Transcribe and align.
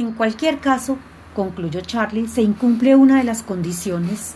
En 0.00 0.12
cualquier 0.12 0.60
caso, 0.60 0.96
concluyó 1.36 1.82
Charlie, 1.82 2.26
se 2.26 2.40
incumple 2.40 2.96
una 2.96 3.18
de 3.18 3.24
las 3.24 3.42
condiciones, 3.42 4.34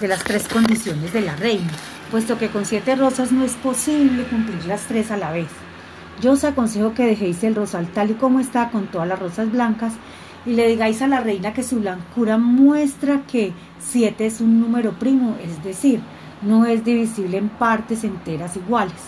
de 0.00 0.06
las 0.06 0.22
tres 0.22 0.46
condiciones 0.46 1.12
de 1.12 1.20
la 1.20 1.34
reina, 1.34 1.72
puesto 2.12 2.38
que 2.38 2.48
con 2.48 2.64
siete 2.64 2.94
rosas 2.94 3.32
no 3.32 3.42
es 3.42 3.54
posible 3.54 4.22
cumplir 4.22 4.64
las 4.66 4.82
tres 4.82 5.10
a 5.10 5.16
la 5.16 5.32
vez. 5.32 5.48
Yo 6.20 6.30
os 6.30 6.44
aconsejo 6.44 6.94
que 6.94 7.06
dejéis 7.06 7.42
el 7.42 7.56
rosal 7.56 7.88
tal 7.88 8.12
y 8.12 8.14
como 8.14 8.38
está 8.38 8.70
con 8.70 8.86
todas 8.86 9.08
las 9.08 9.18
rosas 9.18 9.50
blancas 9.50 9.94
y 10.46 10.52
le 10.52 10.68
digáis 10.68 11.02
a 11.02 11.08
la 11.08 11.18
reina 11.18 11.52
que 11.54 11.64
su 11.64 11.80
blancura 11.80 12.38
muestra 12.38 13.22
que 13.26 13.52
siete 13.80 14.26
es 14.26 14.40
un 14.40 14.60
número 14.60 14.92
primo, 14.92 15.34
es 15.42 15.60
decir, 15.64 16.00
no 16.40 16.66
es 16.66 16.84
divisible 16.84 17.36
en 17.36 17.48
partes 17.48 18.04
enteras 18.04 18.56
iguales. 18.56 19.02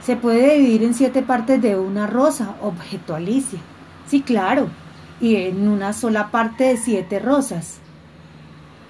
Se 0.00 0.16
puede 0.16 0.56
dividir 0.56 0.82
en 0.82 0.94
siete 0.94 1.20
partes 1.20 1.60
de 1.60 1.76
una 1.76 2.06
rosa, 2.06 2.54
objetó 2.62 3.14
Alicia. 3.14 3.60
Sí, 4.06 4.22
claro, 4.22 4.68
y 5.20 5.36
en 5.36 5.68
una 5.68 5.92
sola 5.92 6.30
parte 6.30 6.64
de 6.64 6.76
siete 6.76 7.18
rosas. 7.18 7.78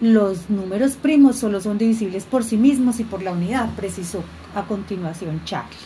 Los 0.00 0.50
números 0.50 0.96
primos 0.96 1.36
solo 1.36 1.60
son 1.60 1.78
divisibles 1.78 2.24
por 2.24 2.44
sí 2.44 2.56
mismos 2.56 3.00
y 3.00 3.04
por 3.04 3.22
la 3.22 3.32
unidad, 3.32 3.70
precisó 3.76 4.22
a 4.54 4.62
continuación 4.62 5.44
Charlie. 5.44 5.76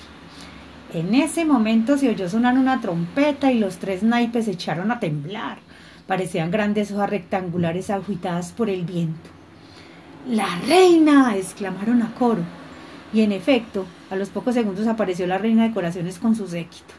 En 0.95 1.14
ese 1.14 1.45
momento 1.45 1.98
se 1.98 2.09
oyó 2.09 2.28
sonar 2.28 2.56
una 2.56 2.80
trompeta 2.80 3.52
y 3.52 3.59
los 3.59 3.77
tres 3.77 4.02
naipes 4.02 4.47
se 4.47 4.52
echaron 4.52 4.91
a 4.91 5.01
temblar. 5.01 5.59
Parecían 6.06 6.50
grandes 6.50 6.91
hojas 6.91 7.11
rectangulares 7.11 7.91
agitadas 7.91 8.52
por 8.52 8.70
el 8.70 8.84
viento. 8.86 9.28
¡La 10.27 10.48
reina! 10.66 11.36
exclamaron 11.36 12.02
a 12.02 12.14
coro. 12.14 12.42
Y 13.12 13.20
en 13.20 13.33
efecto, 13.33 13.84
a 14.11 14.16
los 14.16 14.30
pocos 14.30 14.55
segundos 14.55 14.86
apareció 14.86 15.27
la 15.27 15.39
reina 15.39 15.64
de 15.64 15.75
corazones 15.75 16.19
con 16.19 16.34
su 16.34 16.48
séquito. 16.48 16.95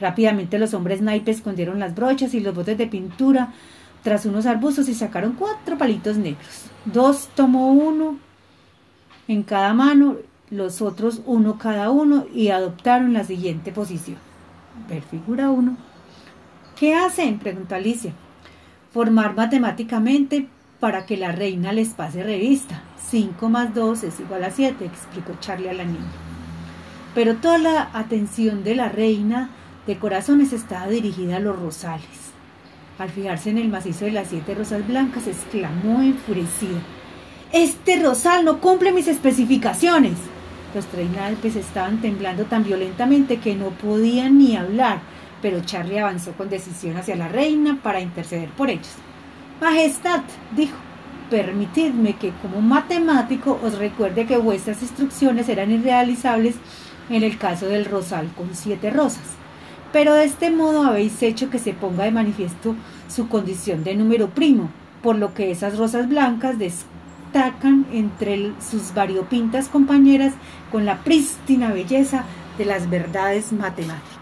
Rápidamente 0.00 0.58
los 0.58 0.74
hombres 0.74 1.00
naipes 1.00 1.38
escondieron 1.38 1.80
las 1.80 1.94
brochas 1.94 2.34
y 2.34 2.40
los 2.40 2.54
botes 2.54 2.78
de 2.78 2.86
pintura 2.86 3.52
tras 4.02 4.26
unos 4.26 4.46
arbustos 4.46 4.88
y 4.88 4.94
sacaron 4.94 5.32
cuatro 5.32 5.76
palitos 5.76 6.16
negros. 6.16 6.66
Dos 6.84 7.28
tomó 7.34 7.72
uno 7.72 8.18
en 9.26 9.42
cada 9.42 9.74
mano, 9.74 10.16
los 10.50 10.80
otros 10.80 11.20
uno 11.26 11.58
cada 11.58 11.90
uno 11.90 12.26
y 12.32 12.48
adoptaron 12.48 13.12
la 13.12 13.24
siguiente 13.24 13.72
posición. 13.72 14.18
Ver 14.88 15.02
figura 15.02 15.50
uno. 15.50 15.76
¿Qué 16.78 16.94
hacen? 16.94 17.38
preguntó 17.38 17.74
Alicia. 17.74 18.12
Formar 18.92 19.34
matemáticamente 19.34 20.48
para 20.80 21.06
que 21.06 21.16
la 21.16 21.32
reina 21.32 21.72
les 21.72 21.88
pase 21.88 22.22
revista. 22.22 22.82
5 23.10 23.48
más 23.48 23.74
2 23.74 24.04
es 24.04 24.20
igual 24.20 24.44
a 24.44 24.50
7, 24.50 24.84
explicó 24.84 25.34
Charlie 25.40 25.68
a 25.68 25.74
la 25.74 25.84
niña. 25.84 26.12
Pero 27.14 27.36
toda 27.36 27.58
la 27.58 27.90
atención 27.92 28.64
de 28.64 28.76
la 28.76 28.88
reina 28.88 29.50
de 29.88 29.96
corazones 29.96 30.52
estaba 30.52 30.86
dirigida 30.88 31.38
a 31.38 31.40
los 31.40 31.58
rosales. 31.58 32.28
Al 32.98 33.08
fijarse 33.08 33.48
en 33.48 33.56
el 33.56 33.68
macizo 33.68 34.04
de 34.04 34.10
las 34.10 34.28
siete 34.28 34.54
rosas 34.54 34.86
blancas, 34.86 35.26
exclamó 35.26 36.02
enfurecida. 36.02 36.78
Este 37.52 37.98
rosal 38.02 38.44
no 38.44 38.60
cumple 38.60 38.92
mis 38.92 39.08
especificaciones. 39.08 40.12
Los 40.74 40.84
tres 40.88 41.08
naipes 41.10 41.56
estaban 41.56 42.02
temblando 42.02 42.44
tan 42.44 42.64
violentamente 42.64 43.38
que 43.38 43.54
no 43.54 43.70
podían 43.70 44.36
ni 44.36 44.58
hablar, 44.58 45.00
pero 45.40 45.62
Charlie 45.64 46.00
avanzó 46.00 46.32
con 46.32 46.50
decisión 46.50 46.98
hacia 46.98 47.16
la 47.16 47.28
reina 47.28 47.78
para 47.82 48.02
interceder 48.02 48.50
por 48.50 48.68
ellos. 48.68 48.92
Majestad, 49.58 50.20
dijo, 50.54 50.76
permitidme 51.30 52.16
que 52.16 52.32
como 52.42 52.60
matemático 52.60 53.58
os 53.64 53.78
recuerde 53.78 54.26
que 54.26 54.36
vuestras 54.36 54.82
instrucciones 54.82 55.48
eran 55.48 55.70
irrealizables 55.70 56.56
en 57.08 57.22
el 57.22 57.38
caso 57.38 57.64
del 57.68 57.86
rosal 57.86 58.28
con 58.36 58.54
siete 58.54 58.90
rosas. 58.90 59.38
Pero 59.92 60.14
de 60.14 60.24
este 60.24 60.50
modo 60.50 60.82
habéis 60.82 61.22
hecho 61.22 61.50
que 61.50 61.58
se 61.58 61.72
ponga 61.72 62.04
de 62.04 62.10
manifiesto 62.10 62.74
su 63.08 63.28
condición 63.28 63.84
de 63.84 63.94
número 63.94 64.28
primo, 64.28 64.70
por 65.02 65.16
lo 65.16 65.32
que 65.32 65.50
esas 65.50 65.78
rosas 65.78 66.08
blancas 66.08 66.58
destacan 66.58 67.86
entre 67.92 68.52
sus 68.60 68.92
variopintas 68.94 69.68
compañeras 69.68 70.34
con 70.70 70.84
la 70.84 70.98
prístina 70.98 71.72
belleza 71.72 72.24
de 72.58 72.64
las 72.66 72.90
verdades 72.90 73.52
matemáticas. 73.52 74.17